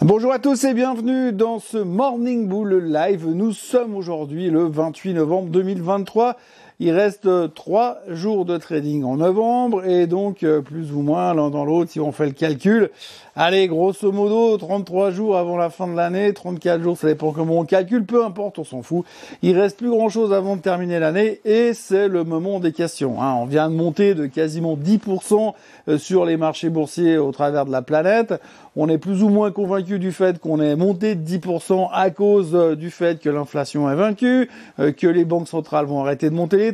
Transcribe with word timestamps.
Bonjour 0.00 0.32
à 0.32 0.40
tous 0.40 0.64
et 0.64 0.74
bienvenue 0.74 1.32
dans 1.32 1.60
ce 1.60 1.78
Morning 1.78 2.48
Bull 2.48 2.92
Live. 2.92 3.24
Nous 3.28 3.52
sommes 3.52 3.94
aujourd'hui 3.94 4.50
le 4.50 4.66
28 4.66 5.14
novembre 5.14 5.48
2023. 5.50 6.36
Il 6.78 6.90
reste 6.90 7.26
trois 7.54 8.00
jours 8.06 8.44
de 8.44 8.58
trading 8.58 9.02
en 9.02 9.16
novembre 9.16 9.86
et 9.86 10.06
donc 10.06 10.42
euh, 10.42 10.60
plus 10.60 10.92
ou 10.92 11.00
moins 11.00 11.32
l'un 11.32 11.48
dans 11.48 11.64
l'autre 11.64 11.90
si 11.90 12.00
on 12.00 12.12
fait 12.12 12.26
le 12.26 12.32
calcul. 12.32 12.90
Allez, 13.34 13.66
grosso 13.66 14.12
modo, 14.12 14.56
33 14.58 15.10
jours 15.10 15.36
avant 15.38 15.56
la 15.56 15.70
fin 15.70 15.86
de 15.86 15.94
l'année, 15.94 16.32
34 16.34 16.82
jours, 16.82 16.96
ça 16.96 17.06
dépend 17.06 17.32
comment 17.32 17.60
on 17.60 17.64
calcule, 17.64 18.04
peu 18.04 18.24
importe, 18.24 18.58
on 18.58 18.64
s'en 18.64 18.82
fout. 18.82 19.06
Il 19.42 19.58
reste 19.58 19.78
plus 19.78 19.90
grand 19.90 20.10
chose 20.10 20.34
avant 20.34 20.56
de 20.56 20.60
terminer 20.60 20.98
l'année 20.98 21.40
et 21.46 21.72
c'est 21.72 22.08
le 22.08 22.24
moment 22.24 22.60
des 22.60 22.72
questions. 22.72 23.22
Hein. 23.22 23.34
On 23.38 23.46
vient 23.46 23.70
de 23.70 23.74
monter 23.74 24.14
de 24.14 24.26
quasiment 24.26 24.76
10% 24.76 25.54
euh, 25.88 25.96
sur 25.96 26.26
les 26.26 26.36
marchés 26.36 26.68
boursiers 26.68 27.16
au 27.16 27.32
travers 27.32 27.64
de 27.64 27.72
la 27.72 27.80
planète. 27.80 28.34
On 28.74 28.90
est 28.90 28.98
plus 28.98 29.22
ou 29.22 29.30
moins 29.30 29.50
convaincu 29.50 29.98
du 29.98 30.12
fait 30.12 30.38
qu'on 30.38 30.60
est 30.60 30.76
monté 30.76 31.14
de 31.14 31.26
10% 31.26 31.88
à 31.90 32.10
cause 32.10 32.54
euh, 32.54 32.76
du 32.76 32.90
fait 32.90 33.18
que 33.18 33.30
l'inflation 33.30 33.90
est 33.90 33.96
vaincue, 33.96 34.50
que 34.76 35.06
les 35.06 35.24
banques 35.24 35.48
centrales 35.48 35.86
vont 35.86 36.00
arrêter 36.00 36.28
de 36.28 36.34
monter 36.34 36.65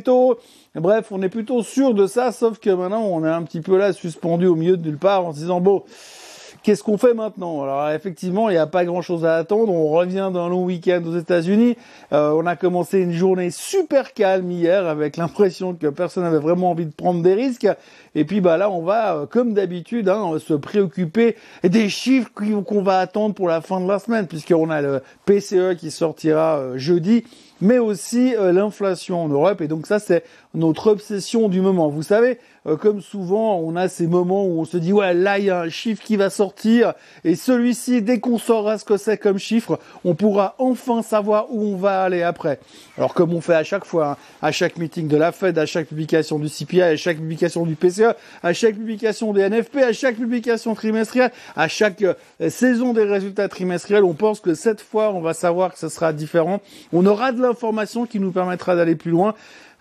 Bref, 0.75 1.07
on 1.11 1.21
est 1.21 1.29
plutôt 1.29 1.61
sûr 1.61 1.93
de 1.93 2.07
ça, 2.07 2.31
sauf 2.31 2.59
que 2.59 2.69
maintenant 2.69 3.03
on 3.03 3.23
est 3.25 3.29
un 3.29 3.43
petit 3.43 3.61
peu 3.61 3.77
là 3.77 3.93
suspendu 3.93 4.47
au 4.47 4.55
milieu 4.55 4.77
de 4.77 4.87
nulle 4.87 4.97
part 4.97 5.25
en 5.25 5.33
se 5.33 5.37
disant 5.37 5.61
bon, 5.61 5.83
Qu'est-ce 6.63 6.81
qu'on 6.81 6.97
fait 6.97 7.13
maintenant? 7.13 7.61
Alors 7.61 7.89
effectivement, 7.89 8.49
il 8.49 8.53
n'y 8.53 8.57
a 8.57 8.67
pas 8.67 8.85
grand-chose 8.85 9.25
à 9.25 9.35
attendre. 9.35 9.73
On 9.73 9.89
revient 9.89 10.31
d'un 10.33 10.47
long 10.47 10.63
week-end 10.63 11.01
aux 11.05 11.17
États-Unis. 11.17 11.75
Euh, 12.13 12.31
on 12.31 12.45
a 12.45 12.55
commencé 12.55 13.01
une 13.01 13.11
journée 13.11 13.51
super 13.51 14.13
calme 14.13 14.49
hier, 14.49 14.87
avec 14.87 15.17
l'impression 15.17 15.73
que 15.73 15.87
personne 15.87 16.23
n'avait 16.23 16.39
vraiment 16.39 16.71
envie 16.71 16.85
de 16.85 16.93
prendre 16.93 17.21
des 17.21 17.33
risques. 17.33 17.67
Et 18.15 18.23
puis 18.23 18.39
bah 18.39 18.55
là, 18.55 18.69
on 18.69 18.81
va, 18.81 19.13
euh, 19.13 19.25
comme 19.25 19.53
d'habitude, 19.53 20.07
hein, 20.07 20.37
se 20.39 20.53
préoccuper 20.53 21.35
des 21.65 21.89
chiffres 21.89 22.31
qu'on 22.33 22.81
va 22.81 22.99
attendre 22.99 23.35
pour 23.35 23.49
la 23.49 23.59
fin 23.59 23.81
de 23.81 23.87
la 23.89 23.99
semaine, 23.99 24.27
puisqu'on 24.27 24.69
a 24.69 24.81
le 24.81 25.01
PCE 25.25 25.75
qui 25.77 25.91
sortira 25.91 26.59
euh, 26.59 26.77
jeudi 26.77 27.25
mais 27.63 27.79
aussi 27.79 28.35
l'inflation 28.37 29.23
en 29.23 29.29
Europe. 29.29 29.61
Et 29.61 29.67
donc 29.67 29.87
ça, 29.87 29.97
c'est 29.97 30.23
notre 30.53 30.91
obsession 30.91 31.49
du 31.49 31.61
moment. 31.61 31.89
Vous 31.89 32.03
savez, 32.03 32.37
comme 32.79 33.01
souvent, 33.01 33.57
on 33.57 33.75
a 33.75 33.89
ces 33.89 34.07
moments 34.07 34.45
où 34.45 34.61
on 34.61 34.65
se 34.65 34.77
dit, 34.77 34.93
ouais, 34.93 35.13
là, 35.13 35.39
il 35.39 35.45
y 35.45 35.49
a 35.49 35.61
un 35.61 35.69
chiffre 35.69 36.01
qui 36.01 36.15
va 36.15 36.29
sortir, 36.29 36.93
et 37.23 37.35
celui-ci, 37.35 38.01
dès 38.01 38.19
qu'on 38.19 38.37
saura 38.37 38.77
ce 38.77 38.85
que 38.85 38.97
c'est 38.97 39.17
comme 39.17 39.37
chiffre, 39.37 39.79
on 40.05 40.15
pourra 40.15 40.55
enfin 40.59 41.01
savoir 41.01 41.47
où 41.49 41.61
on 41.61 41.75
va 41.75 42.03
aller 42.03 42.23
après. 42.23 42.59
Alors 42.97 43.13
comme 43.13 43.33
on 43.33 43.41
fait 43.41 43.55
à 43.55 43.63
chaque 43.63 43.85
fois, 43.85 44.11
hein, 44.11 44.17
à 44.41 44.51
chaque 44.51 44.77
meeting 44.77 45.07
de 45.07 45.17
la 45.17 45.31
Fed, 45.31 45.57
à 45.57 45.65
chaque 45.65 45.87
publication 45.87 46.39
du 46.39 46.47
CPI, 46.49 46.81
à 46.81 46.95
chaque 46.95 47.17
publication 47.17 47.65
du 47.65 47.75
PCE, 47.75 48.13
à 48.43 48.53
chaque 48.53 48.75
publication 48.75 49.33
des 49.33 49.49
NFP, 49.49 49.77
à 49.77 49.93
chaque 49.93 50.15
publication 50.15 50.75
trimestrielle, 50.75 51.31
à 51.55 51.67
chaque 51.67 52.01
euh, 52.01 52.13
saison 52.49 52.93
des 52.93 53.03
résultats 53.03 53.49
trimestriels, 53.49 54.03
on 54.03 54.13
pense 54.13 54.39
que 54.39 54.53
cette 54.53 54.81
fois, 54.81 55.11
on 55.13 55.21
va 55.21 55.33
savoir 55.33 55.73
que 55.73 55.79
ce 55.79 55.89
sera 55.89 56.13
différent. 56.13 56.61
On 56.91 57.05
aura 57.05 57.31
de 57.31 57.41
l'information 57.41 58.05
qui 58.05 58.19
nous 58.19 58.31
permettra 58.31 58.75
d'aller 58.75 58.95
plus 58.95 59.11
loin. 59.11 59.33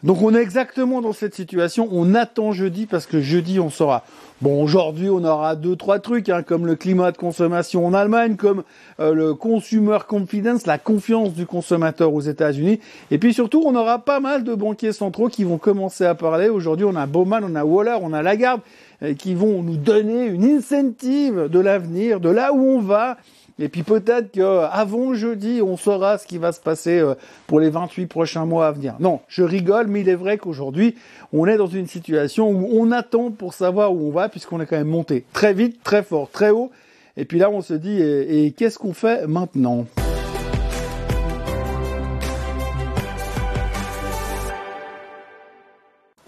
Donc 0.03 0.21
on 0.21 0.35
est 0.35 0.43
exactement 0.43 1.01
dans 1.01 1.13
cette 1.13 1.35
situation. 1.35 1.89
On 1.93 2.15
attend 2.15 2.53
jeudi 2.53 2.87
parce 2.87 3.07
que 3.07 3.21
jeudi 3.21 3.61
on 3.61 3.71
saura. 3.71 4.05
Bon, 4.41 4.61
aujourd'hui 4.61 5.09
on 5.09 5.23
aura 5.23 5.55
deux 5.55 5.77
trois 5.77 6.01
trucs 6.01 6.29
hein, 6.29 6.43
comme 6.43 6.67
le 6.67 6.75
climat 6.75 7.13
de 7.13 7.17
consommation 7.17 7.87
en 7.87 7.95
Allemagne, 7.95 8.35
comme 8.35 8.65
euh, 8.99 9.15
le 9.15 9.35
consumer 9.35 9.99
confidence, 10.09 10.67
la 10.67 10.79
confiance 10.79 11.35
du 11.35 11.47
consommateur 11.47 12.13
aux 12.13 12.21
États-Unis, 12.21 12.81
et 13.13 13.19
puis 13.19 13.33
surtout 13.33 13.63
on 13.65 13.77
aura 13.77 14.01
pas 14.01 14.19
mal 14.19 14.43
de 14.43 14.57
banquiers 14.57 14.93
centraux 14.93 15.29
qui 15.29 15.45
vont 15.45 15.59
commencer 15.59 16.05
à 16.05 16.17
parler. 16.17 16.49
Aujourd'hui 16.49 16.85
on 16.85 16.97
a 16.97 17.07
Bowman, 17.07 17.43
on 17.45 17.55
a 17.55 17.65
Waller, 17.65 17.99
on 18.03 18.13
a 18.13 18.23
Lagarde 18.23 18.63
euh, 19.05 19.15
qui 19.15 19.35
vont 19.35 19.63
nous 19.63 19.77
donner 19.77 20.27
une 20.27 20.45
incentive 20.45 21.49
de 21.49 21.61
l'avenir, 21.61 22.19
de 22.19 22.29
là 22.29 22.53
où 22.53 22.61
on 22.61 22.81
va 22.81 23.19
et 23.59 23.69
puis 23.69 23.83
peut-être 23.83 24.31
qu'avant 24.33 25.15
jeudi, 25.15 25.61
on 25.63 25.77
saura 25.77 26.19
ce 26.19 26.27
qui 26.27 26.39
va 26.39 26.53
se 26.53 26.61
passer 26.61 26.99
euh, 26.99 27.15
pour 27.47 27.61
les 27.61 27.71
28 27.71 28.07
prochains 28.07 28.45
mois 28.45 28.67
à 28.67 28.73
venir. 28.73 28.95
Non, 29.01 29.21
je 29.29 29.43
rigole, 29.43 29.87
mais 29.87 30.01
il 30.01 30.09
est 30.09 30.15
vrai 30.15 30.39
qu'aujourd'hui, 30.39 30.97
on 31.33 31.47
est 31.47 31.57
dans 31.57 31.67
une 31.67 31.87
situation 31.87 32.51
où 32.51 32.69
on 32.73 32.91
attend 32.93 33.31
pour 33.31 33.55
savoir 33.55 33.93
où 33.93 34.09
on 34.09 34.11
va, 34.11 34.29
puisqu'on 34.29 34.61
est 34.61 34.67
quand 34.67 34.79
même 34.79 34.89
monté 34.89 35.25
très 35.33 35.55
vite, 35.55 35.83
très 35.83 36.03
fort, 36.03 36.31
très 36.31 36.51
haut. 36.51 36.71
Et 37.17 37.25
puis 37.25 37.39
là, 37.39 37.51
on 37.51 37.61
se 37.61 37.75
dit, 37.75 38.01
et 38.01 38.53
qu'est-ce 38.53 38.79
qu'on 38.79 38.95
fait 38.95 39.27
maintenant? 39.27 39.87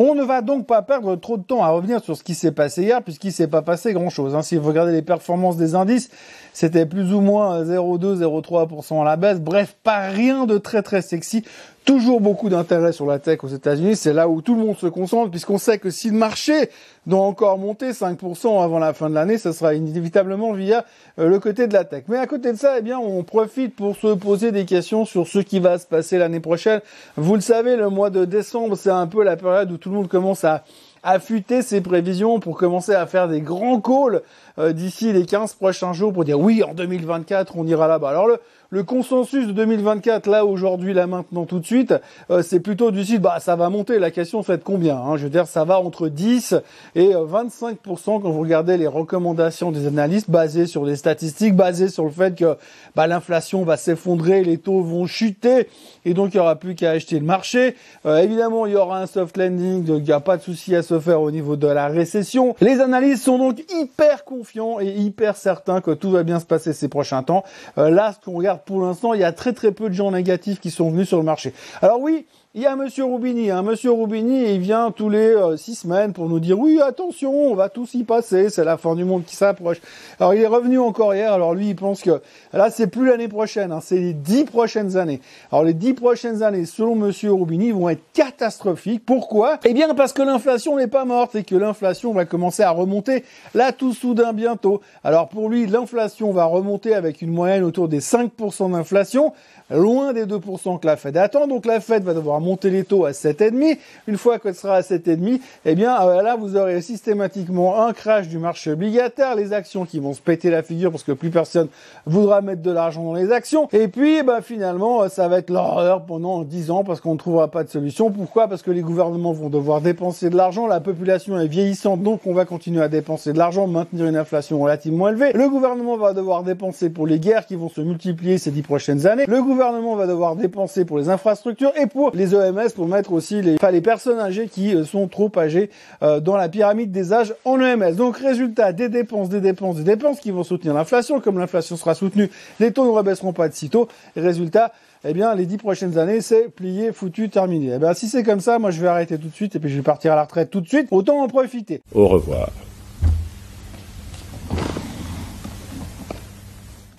On 0.00 0.16
ne 0.16 0.24
va 0.24 0.40
donc 0.40 0.66
pas 0.66 0.82
perdre 0.82 1.14
trop 1.14 1.36
de 1.36 1.44
temps 1.44 1.62
à 1.62 1.68
revenir 1.68 2.02
sur 2.02 2.16
ce 2.16 2.24
qui 2.24 2.34
s'est 2.34 2.50
passé 2.50 2.82
hier, 2.82 3.00
puisqu'il 3.00 3.32
s'est 3.32 3.46
pas 3.46 3.62
passé 3.62 3.92
grand-chose. 3.92 4.34
Hein. 4.34 4.42
Si 4.42 4.56
vous 4.56 4.66
regardez 4.66 4.90
les 4.90 5.02
performances 5.02 5.56
des 5.56 5.76
indices, 5.76 6.10
c'était 6.52 6.84
plus 6.84 7.14
ou 7.14 7.20
moins 7.20 7.62
0,2-0,3% 7.62 9.00
à 9.00 9.04
la 9.04 9.16
baisse. 9.16 9.38
Bref, 9.38 9.76
pas 9.84 10.08
rien 10.08 10.46
de 10.46 10.58
très 10.58 10.82
très 10.82 11.00
sexy. 11.00 11.44
Toujours 11.84 12.20
beaucoup 12.20 12.48
d'intérêt 12.48 12.90
sur 12.90 13.06
la 13.06 13.20
tech 13.20 13.44
aux 13.44 13.48
États-Unis. 13.48 13.94
C'est 13.94 14.12
là 14.12 14.28
où 14.28 14.42
tout 14.42 14.56
le 14.56 14.62
monde 14.62 14.76
se 14.76 14.88
concentre, 14.88 15.30
puisqu'on 15.30 15.58
sait 15.58 15.78
que 15.78 15.90
si 15.90 16.10
le 16.10 16.16
marché 16.16 16.70
doit 17.06 17.20
encore 17.20 17.58
monter 17.58 17.90
5% 17.90 18.62
avant 18.62 18.78
la 18.78 18.92
fin 18.92 19.10
de 19.10 19.14
l'année, 19.14 19.38
ce 19.38 19.52
sera 19.52 19.74
inévitablement 19.74 20.52
via 20.52 20.84
euh, 21.18 21.28
le 21.28 21.38
côté 21.38 21.66
de 21.66 21.72
la 21.72 21.84
tech. 21.84 22.04
Mais 22.08 22.16
à 22.16 22.26
côté 22.26 22.52
de 22.52 22.58
ça, 22.58 22.78
eh 22.78 22.82
bien, 22.82 22.98
on 22.98 23.22
profite 23.22 23.76
pour 23.76 23.96
se 23.96 24.14
poser 24.14 24.52
des 24.52 24.64
questions 24.64 25.04
sur 25.04 25.26
ce 25.26 25.38
qui 25.38 25.58
va 25.60 25.78
se 25.78 25.86
passer 25.86 26.18
l'année 26.18 26.40
prochaine. 26.40 26.80
Vous 27.16 27.34
le 27.34 27.40
savez, 27.40 27.76
le 27.76 27.90
mois 27.90 28.10
de 28.10 28.24
décembre, 28.24 28.76
c'est 28.76 28.90
un 28.90 29.06
peu 29.06 29.22
la 29.22 29.36
période 29.36 29.70
où 29.70 29.76
tout 29.76 29.90
le 29.90 29.96
monde 29.96 30.08
commence 30.08 30.44
à 30.44 30.64
affûter 31.04 31.60
ses 31.60 31.82
prévisions 31.82 32.40
pour 32.40 32.56
commencer 32.56 32.94
à 32.94 33.06
faire 33.06 33.28
des 33.28 33.42
grands 33.42 33.80
calls 33.80 34.22
euh, 34.58 34.72
d'ici 34.72 35.12
les 35.12 35.26
15 35.26 35.54
prochains 35.54 35.92
jours 35.92 36.12
pour 36.12 36.24
dire 36.24 36.40
oui, 36.40 36.62
en 36.62 36.72
2024, 36.72 37.56
on 37.56 37.66
ira 37.66 37.86
là-bas. 37.86 38.08
Alors 38.08 38.26
le, 38.26 38.40
le 38.74 38.82
consensus 38.82 39.46
de 39.46 39.52
2024, 39.52 40.26
là, 40.26 40.44
aujourd'hui, 40.44 40.94
là, 40.94 41.06
maintenant, 41.06 41.44
tout 41.44 41.60
de 41.60 41.64
suite, 41.64 41.94
euh, 42.32 42.42
c'est 42.42 42.58
plutôt 42.58 42.90
du 42.90 43.04
site, 43.04 43.20
bah, 43.20 43.38
ça 43.38 43.54
va 43.54 43.70
monter. 43.70 44.00
La 44.00 44.10
question, 44.10 44.42
c'est 44.42 44.56
de 44.56 44.64
combien 44.64 44.96
hein? 44.96 45.16
Je 45.16 45.22
veux 45.22 45.30
dire, 45.30 45.46
ça 45.46 45.64
va 45.64 45.78
entre 45.78 46.08
10 46.08 46.56
et 46.96 47.10
25% 47.10 47.68
euh, 47.70 47.74
quand 48.04 48.30
vous 48.30 48.40
regardez 48.40 48.76
les 48.76 48.88
recommandations 48.88 49.70
des 49.70 49.86
analystes 49.86 50.28
basées 50.28 50.66
sur 50.66 50.86
des 50.86 50.96
statistiques, 50.96 51.54
basées 51.54 51.88
sur 51.88 52.04
le 52.04 52.10
fait 52.10 52.34
que 52.34 52.56
bah, 52.96 53.06
l'inflation 53.06 53.62
va 53.62 53.76
s'effondrer, 53.76 54.42
les 54.42 54.58
taux 54.58 54.82
vont 54.82 55.06
chuter, 55.06 55.68
et 56.04 56.12
donc 56.12 56.34
il 56.34 56.38
n'y 56.38 56.40
aura 56.40 56.56
plus 56.56 56.74
qu'à 56.74 56.90
acheter 56.90 57.20
le 57.20 57.24
marché. 57.24 57.76
Euh, 58.06 58.22
évidemment, 58.22 58.66
il 58.66 58.72
y 58.72 58.76
aura 58.76 59.00
un 59.00 59.06
soft 59.06 59.36
landing, 59.36 59.84
donc 59.84 59.98
il 59.98 60.06
n'y 60.06 60.12
a 60.12 60.18
pas 60.18 60.36
de 60.36 60.42
souci 60.42 60.74
à 60.74 60.82
se 60.82 60.98
faire 60.98 61.22
au 61.22 61.30
niveau 61.30 61.54
de 61.54 61.68
la 61.68 61.86
récession. 61.86 62.56
Les 62.60 62.80
analystes 62.80 63.22
sont 63.22 63.38
donc 63.38 63.62
hyper 63.72 64.24
confiants 64.24 64.80
et 64.80 64.88
hyper 64.88 65.36
certains 65.36 65.80
que 65.80 65.92
tout 65.92 66.10
va 66.10 66.24
bien 66.24 66.40
se 66.40 66.44
passer 66.44 66.72
ces 66.72 66.88
prochains 66.88 67.22
temps. 67.22 67.44
là, 67.76 68.12
ce 68.12 68.24
qu'on 68.24 68.36
regarde 68.36 68.63
pour 68.64 68.82
l'instant, 68.82 69.14
il 69.14 69.20
y 69.20 69.24
a 69.24 69.32
très 69.32 69.52
très 69.52 69.72
peu 69.72 69.88
de 69.88 69.94
gens 69.94 70.10
négatifs 70.10 70.60
qui 70.60 70.70
sont 70.70 70.90
venus 70.90 71.08
sur 71.08 71.18
le 71.18 71.24
marché. 71.24 71.52
Alors 71.82 72.00
oui, 72.00 72.26
il 72.56 72.62
y 72.62 72.66
a 72.66 72.76
Monsieur 72.76 73.02
Roubini, 73.02 73.50
hein. 73.50 73.62
Monsieur 73.62 73.90
Roubini, 73.90 74.54
il 74.54 74.60
vient 74.60 74.92
tous 74.92 75.08
les 75.08 75.34
euh, 75.34 75.56
six 75.56 75.74
semaines 75.74 76.12
pour 76.12 76.28
nous 76.28 76.38
dire 76.38 76.56
oui, 76.56 76.80
attention, 76.80 77.50
on 77.50 77.56
va 77.56 77.68
tous 77.68 77.94
y 77.94 78.04
passer, 78.04 78.48
c'est 78.48 78.62
la 78.62 78.76
fin 78.76 78.94
du 78.94 79.04
monde 79.04 79.24
qui 79.24 79.34
s'approche. 79.34 79.78
Alors 80.20 80.34
il 80.34 80.40
est 80.40 80.46
revenu 80.46 80.78
encore 80.78 81.16
hier. 81.16 81.32
Alors 81.32 81.52
lui, 81.52 81.70
il 81.70 81.74
pense 81.74 82.00
que 82.00 82.22
là, 82.52 82.70
c'est 82.70 82.86
plus 82.86 83.08
l'année 83.08 83.26
prochaine, 83.26 83.72
hein, 83.72 83.80
c'est 83.82 83.96
les 83.96 84.12
dix 84.12 84.44
prochaines 84.44 84.96
années. 84.96 85.20
Alors 85.50 85.64
les 85.64 85.74
dix 85.74 85.94
prochaines 85.94 86.44
années, 86.44 86.64
selon 86.64 86.94
Monsieur 86.94 87.32
Roubini, 87.32 87.72
vont 87.72 87.88
être 87.88 88.04
catastrophiques. 88.12 89.04
Pourquoi? 89.04 89.58
Eh 89.64 89.74
bien 89.74 89.92
parce 89.92 90.12
que 90.12 90.22
l'inflation 90.22 90.76
n'est 90.76 90.86
pas 90.86 91.04
morte 91.04 91.34
et 91.34 91.42
que 91.42 91.56
l'inflation 91.56 92.12
va 92.12 92.24
commencer 92.24 92.62
à 92.62 92.70
remonter 92.70 93.24
là 93.54 93.72
tout 93.72 93.94
soudain 93.94 94.32
bientôt. 94.32 94.80
Alors 95.02 95.28
pour 95.28 95.48
lui, 95.48 95.66
l'inflation 95.66 96.30
va 96.30 96.44
remonter 96.44 96.94
avec 96.94 97.20
une 97.20 97.32
moyenne 97.32 97.64
autour 97.64 97.88
des 97.88 97.98
5% 97.98 98.70
d'inflation, 98.70 99.32
loin 99.70 100.12
des 100.12 100.24
2% 100.24 100.78
que 100.78 100.86
la 100.86 100.96
Fed 100.96 101.16
attend. 101.16 101.48
Donc 101.48 101.66
la 101.66 101.80
Fed 101.80 102.04
va 102.04 102.14
devoir 102.14 102.43
monter 102.44 102.70
les 102.70 102.84
taux 102.84 103.04
à 103.04 103.10
7,5. 103.10 103.78
Une 104.06 104.16
fois 104.16 104.38
qu'elle 104.38 104.54
sera 104.54 104.76
à 104.76 104.80
7,5, 104.82 105.40
eh 105.64 105.74
bien 105.74 106.00
euh, 106.00 106.22
là 106.22 106.36
vous 106.36 106.56
aurez 106.56 106.80
systématiquement 106.80 107.84
un 107.84 107.92
crash 107.92 108.28
du 108.28 108.38
marché 108.38 108.72
obligataire, 108.72 109.34
les 109.34 109.52
actions 109.52 109.84
qui 109.84 109.98
vont 109.98 110.12
se 110.12 110.20
péter 110.20 110.50
la 110.50 110.62
figure 110.62 110.90
parce 110.90 111.02
que 111.02 111.12
plus 111.12 111.30
personne 111.30 111.68
voudra 112.06 112.40
mettre 112.40 112.62
de 112.62 112.70
l'argent 112.70 113.02
dans 113.04 113.14
les 113.14 113.32
actions. 113.32 113.68
Et 113.72 113.88
puis 113.88 114.22
bah, 114.22 114.42
finalement 114.42 115.02
euh, 115.02 115.08
ça 115.08 115.28
va 115.28 115.38
être 115.38 115.50
l'horreur 115.50 116.04
pendant 116.04 116.42
10 116.42 116.70
ans 116.70 116.84
parce 116.84 117.00
qu'on 117.00 117.14
ne 117.14 117.18
trouvera 117.18 117.48
pas 117.48 117.64
de 117.64 117.70
solution. 117.70 118.10
Pourquoi? 118.10 118.46
Parce 118.46 118.62
que 118.62 118.70
les 118.70 118.82
gouvernements 118.82 119.32
vont 119.32 119.48
devoir 119.48 119.80
dépenser 119.80 120.30
de 120.30 120.36
l'argent, 120.36 120.66
la 120.66 120.80
population 120.80 121.38
est 121.40 121.48
vieillissante 121.48 122.02
donc 122.02 122.20
on 122.26 122.34
va 122.34 122.44
continuer 122.44 122.82
à 122.82 122.88
dépenser 122.88 123.32
de 123.32 123.38
l'argent, 123.38 123.66
maintenir 123.66 124.06
une 124.06 124.16
inflation 124.16 124.60
relativement 124.60 125.08
élevée. 125.08 125.32
Le 125.32 125.48
gouvernement 125.48 125.96
va 125.96 126.12
devoir 126.12 126.42
dépenser 126.42 126.90
pour 126.90 127.06
les 127.06 127.18
guerres 127.18 127.46
qui 127.46 127.56
vont 127.56 127.68
se 127.68 127.80
multiplier 127.80 128.38
ces 128.38 128.50
10 128.50 128.62
prochaines 128.62 129.06
années. 129.06 129.24
Le 129.26 129.42
gouvernement 129.42 129.96
va 129.96 130.06
devoir 130.06 130.36
dépenser 130.36 130.84
pour 130.84 130.98
les 130.98 131.08
infrastructures 131.08 131.72
et 131.80 131.86
pour 131.86 132.10
les 132.14 132.33
EMS 132.36 132.70
pour 132.74 132.86
mettre 132.86 133.12
aussi 133.12 133.42
les, 133.42 133.56
les 133.72 133.80
personnes 133.80 134.18
âgées 134.18 134.48
qui 134.48 134.74
euh, 134.74 134.84
sont 134.84 135.08
trop 135.08 135.30
âgées 135.36 135.70
euh, 136.02 136.20
dans 136.20 136.36
la 136.36 136.48
pyramide 136.48 136.90
des 136.90 137.12
âges 137.12 137.34
en 137.44 137.60
EMS. 137.60 137.94
Donc 137.94 138.16
résultat, 138.16 138.72
des 138.72 138.88
dépenses, 138.88 139.28
des 139.28 139.40
dépenses, 139.40 139.76
des 139.76 139.84
dépenses 139.84 140.20
qui 140.20 140.30
vont 140.30 140.44
soutenir 140.44 140.74
l'inflation. 140.74 141.20
Comme 141.20 141.38
l'inflation 141.38 141.76
sera 141.76 141.94
soutenue, 141.94 142.30
les 142.60 142.72
taux 142.72 142.84
ne 142.84 142.90
rebaisseront 142.90 143.32
pas 143.32 143.48
de 143.48 143.54
sitôt. 143.54 143.88
résultat, 144.16 144.72
eh 145.04 145.12
bien, 145.12 145.34
les 145.34 145.46
dix 145.46 145.58
prochaines 145.58 145.98
années, 145.98 146.20
c'est 146.20 146.48
plié, 146.48 146.92
foutu, 146.92 147.28
terminé. 147.28 147.72
Eh 147.74 147.78
bien, 147.78 147.94
si 147.94 148.08
c'est 148.08 148.22
comme 148.22 148.40
ça, 148.40 148.58
moi, 148.58 148.70
je 148.70 148.80
vais 148.80 148.88
arrêter 148.88 149.18
tout 149.18 149.28
de 149.28 149.34
suite 149.34 149.54
et 149.56 149.58
puis 149.58 149.70
je 149.70 149.76
vais 149.76 149.82
partir 149.82 150.12
à 150.12 150.16
la 150.16 150.22
retraite 150.22 150.50
tout 150.50 150.60
de 150.60 150.68
suite. 150.68 150.88
Autant 150.90 151.22
en 151.22 151.28
profiter. 151.28 151.82
Au 151.94 152.08
revoir. 152.08 152.48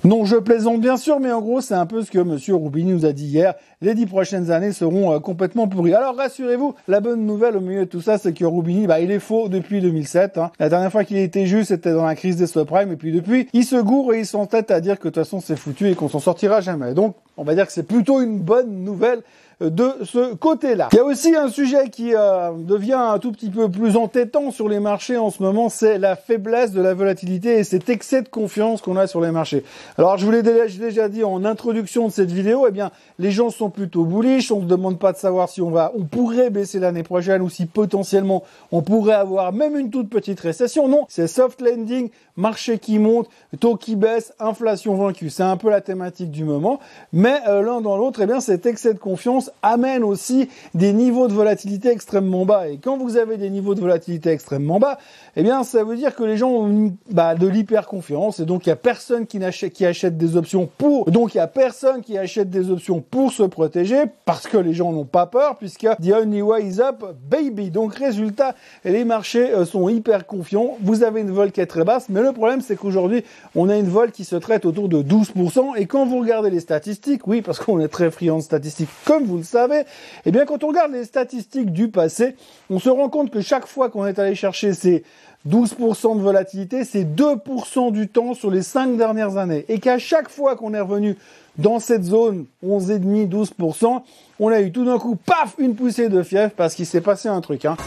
Non, 0.06 0.24
je 0.24 0.36
plaisante 0.36 0.82
bien 0.82 0.98
sûr, 0.98 1.20
mais 1.20 1.32
en 1.32 1.42
gros, 1.42 1.62
c'est 1.62 1.74
un 1.74 1.88
peu 1.88 2.04
ce 2.04 2.12
que 2.12 2.20
Monsieur 2.20 2.54
Roubini 2.54 2.92
nous 2.92 3.08
a 3.08 3.12
dit 3.12 3.26
hier. 3.26 3.56
Les 3.82 3.96
dix 3.96 4.06
prochaines 4.06 4.52
années 4.52 4.72
seront 4.72 5.12
euh, 5.12 5.20
complètement 5.20 5.68
pourries. 5.68 5.96
Alors 5.96 6.16
rassurez-vous, 6.16 6.76
la 6.88 7.00
bonne 7.00 7.26
nouvelle 7.26 7.58
au 7.58 7.60
milieu 7.60 7.86
de 7.86 7.90
tout 7.90 8.02
ça, 8.02 8.20
c'est 8.20 8.32
que 8.32 8.46
Roubini, 8.46 8.86
bah, 8.86 9.00
il 9.00 9.10
est 9.10 9.18
faux 9.18 9.50
depuis 9.50 9.82
2007. 9.82 10.38
Hein. 10.38 10.52
La 10.60 10.70
dernière 10.70 10.92
fois 10.92 11.06
qu'il 11.06 11.18
était 11.18 11.48
juste, 11.48 11.70
c'était 11.70 11.92
dans 11.92 12.06
la 12.06 12.14
crise 12.14 12.36
des 12.36 12.46
subprimes, 12.46 12.92
et 12.92 12.98
puis 12.98 13.12
depuis, 13.12 13.48
il 13.54 13.64
se 13.64 13.78
gourre 13.78 14.14
et 14.14 14.20
il 14.20 14.26
s'entête 14.28 14.70
à 14.70 14.80
dire 14.80 15.00
que 15.00 15.08
de 15.08 15.14
toute 15.14 15.24
façon 15.24 15.40
c'est 15.40 15.56
foutu 15.56 15.90
et 15.90 15.96
qu'on 15.96 16.08
s'en 16.08 16.20
sortira 16.20 16.62
jamais. 16.62 16.94
Donc, 16.94 17.16
on 17.36 17.44
va 17.44 17.56
dire 17.56 17.66
que 17.66 17.74
c'est 17.74 17.88
plutôt 17.88 18.22
une 18.22 18.38
bonne 18.38 18.84
nouvelle 18.84 19.24
de 19.62 19.92
ce 20.04 20.34
côté-là. 20.36 20.90
Il 20.92 20.98
y 20.98 21.00
a 21.00 21.06
aussi 21.06 21.36
un 21.36 21.48
sujet 21.48 21.90
qui 21.90 22.14
euh, 22.14 22.52
devient 22.58 22.94
un 22.94 23.20
tout 23.20 23.32
petit 23.32 23.50
peu 23.50 23.70
plus 23.70 23.96
entêtant 23.96 24.52
sur 24.52 24.68
les 24.68 24.80
marchés 24.80 25.18
en 25.18 25.30
ce 25.30 25.42
moment, 25.42 25.70
c'est 25.70 25.98
la 25.98 26.16
faiblesse 26.16 26.72
de 26.72 26.82
la 26.82 26.94
volatilité 26.94 27.60
et 27.60 27.64
cet 27.64 27.90
excès 27.90 28.22
de 28.22 28.30
confiance 28.30 28.82
qu'on 28.82 28.98
a 28.98 29.08
sur 29.08 29.22
les 29.22 29.32
marchés. 29.32 29.64
Alors 29.98 30.18
je 30.18 30.26
vous 30.26 30.32
l'ai 30.32 30.44
déjà, 30.44 31.10
dit 31.10 31.24
en 31.24 31.46
introduction 31.46 32.08
de 32.08 32.12
cette 32.12 32.32
vidéo, 32.32 32.66
eh 32.68 32.72
bien 32.72 32.92
les 33.20 33.32
gens 33.32 33.50
sont 33.50 33.70
plutôt 33.70 34.04
bullish, 34.04 34.52
on 34.52 34.62
ne 34.62 34.68
demande 34.68 35.00
pas 35.00 35.14
de 35.14 35.18
savoir 35.18 35.50
si 35.50 35.62
on 35.62 35.70
va, 35.70 35.92
on 35.98 36.04
pourrait 36.04 36.50
baisser 36.50 36.80
l'année 36.80 37.04
prochaine 37.04 37.42
ou 37.42 37.50
si 37.50 37.66
potentiellement 37.66 38.44
on 38.72 38.82
pourrait 38.82 39.14
avoir 39.14 39.54
même 39.54 39.78
une 39.78 39.90
toute 39.90 40.10
petite 40.10 40.40
récession. 40.40 40.88
Non, 40.88 41.06
c'est 41.10 41.28
soft 41.28 41.62
landing, 41.62 42.10
marché 42.36 42.80
qui 42.80 43.00
monte, 43.00 43.30
taux 43.60 43.76
qui 43.76 43.96
baisse, 43.96 44.34
inflation 44.40 44.96
vaincue. 44.96 45.30
C'est 45.30 45.44
un 45.44 45.58
peu 45.58 45.70
la 45.70 45.82
thématique 45.82 46.32
du 46.32 46.44
moment. 46.44 46.80
Mais 47.14 47.38
euh, 47.48 47.62
l'un 47.62 47.82
dans 47.82 47.98
l'autre, 47.98 48.22
eh 48.22 48.26
bien 48.26 48.40
cet 48.40 48.66
excès 48.66 48.94
de 48.94 49.00
confiance 49.00 49.45
amène 49.62 50.04
aussi 50.04 50.50
des 50.74 50.94
niveaux 50.94 51.28
de 51.28 51.34
volatilité 51.34 51.90
extrêmement 51.90 52.46
bas. 52.46 52.68
Et 52.70 52.78
quand 52.78 52.98
vous 52.98 53.18
avez 53.18 53.38
des 53.38 53.50
niveaux 53.50 53.76
de 53.76 53.82
volatilité 53.82 54.30
extrêmement 54.30 54.80
bas, 54.80 54.98
eh 55.36 55.44
bien, 55.44 55.64
ça 55.64 55.84
veut 55.84 55.96
dire 55.96 56.16
que 56.16 56.24
les 56.24 56.38
gens 56.38 56.52
ont 56.52 56.94
bah, 57.12 57.36
de 57.36 57.48
l'hyper 57.48 57.88
confiance 57.88 58.40
et 58.40 58.46
donc 58.46 58.66
il 58.66 58.70
y 58.70 58.72
a 58.72 58.76
personne 58.76 59.26
qui, 59.26 59.44
achète, 59.44 59.74
qui 59.74 59.86
achète 59.86 60.18
des 60.18 60.38
options 60.38 60.70
pour, 60.78 61.12
donc 61.12 61.34
il 61.34 61.38
y 61.38 61.42
a 61.42 61.48
personne 61.48 62.02
qui 62.02 62.18
achète 62.18 62.50
des 62.50 62.70
options 62.70 63.02
pour 63.02 63.32
se 63.32 63.44
protéger 63.44 64.04
parce 64.26 64.48
que 64.48 64.58
les 64.58 64.74
gens 64.74 64.92
n'ont 64.92 65.06
pas 65.06 65.26
peur 65.26 65.58
puisque 65.58 65.88
the 66.02 66.12
only 66.14 66.42
way 66.42 66.66
is 66.66 66.80
up, 66.80 67.04
baby. 67.30 67.72
Donc 67.72 67.96
résultat, 67.96 68.56
les 68.84 69.06
marchés 69.06 69.52
euh, 69.52 69.66
sont 69.66 69.90
hyper 69.90 70.26
confiants. 70.26 70.78
Vous 70.82 71.04
avez 71.04 71.22
une 71.22 71.32
vol 71.32 71.52
qui 71.52 71.62
est 71.62 71.66
très 71.66 71.84
basse, 71.84 72.08
mais 72.10 72.22
le 72.22 72.32
problème 72.32 72.62
c'est 72.62 72.76
qu'aujourd'hui, 72.76 73.24
on 73.56 73.70
a 73.70 73.78
une 73.78 73.88
vol 73.88 74.12
qui 74.12 74.24
se 74.24 74.36
traite 74.36 74.66
autour 74.66 74.90
de 74.90 75.02
12% 75.02 75.78
et 75.78 75.86
quand 75.86 76.06
vous 76.06 76.20
regardez 76.20 76.50
les 76.50 76.60
statistiques, 76.60 77.28
oui, 77.28 77.42
parce 77.42 77.60
qu'on 77.60 77.80
est 77.80 77.88
très 77.88 78.12
friand 78.12 78.38
de 78.38 78.44
statistiques, 78.44 78.90
comme 79.06 79.26
vous 79.26 79.35
vous 79.36 79.42
le 79.42 79.46
savez, 79.46 79.84
eh 80.26 80.32
bien 80.32 80.46
quand 80.46 80.64
on 80.64 80.70
regarde 80.70 80.92
les 80.92 81.04
statistiques 81.04 81.72
du 81.72 81.90
passé, 81.90 82.36
on 82.70 82.80
se 82.80 82.90
rend 82.90 83.10
compte 83.10 83.32
que 83.32 83.42
chaque 83.42 83.68
fois 83.68 83.90
qu'on 83.90 84.06
est 84.06 84.18
allé 84.20 84.36
chercher 84.36 84.74
ces 84.74 85.04
12% 85.48 86.18
de 86.18 86.22
volatilité, 86.22 86.84
c'est 86.84 87.04
2% 87.04 87.92
du 87.92 88.08
temps 88.08 88.34
sur 88.34 88.50
les 88.50 88.64
5 88.64 88.98
dernières 88.98 89.38
années. 89.38 89.66
Et 89.70 89.80
qu'à 89.80 90.00
chaque 90.00 90.30
fois 90.30 90.56
qu'on 90.56 90.74
est 90.74 90.80
revenu 90.80 91.18
dans 91.58 91.80
cette 91.80 92.04
zone 92.04 92.46
11,5, 92.66 93.30
12%, 93.30 94.02
on 94.40 94.50
a 94.50 94.62
eu 94.62 94.72
tout 94.72 94.86
d'un 94.86 94.98
coup, 94.98 95.16
paf, 95.16 95.56
une 95.60 95.76
poussée 95.76 96.10
de 96.10 96.24
fièvre 96.24 96.52
parce 96.56 96.74
qu'il 96.74 96.86
s'est 96.86 97.02
passé 97.02 97.30
un 97.30 97.42
truc. 97.42 97.66
Hein. 97.66 97.78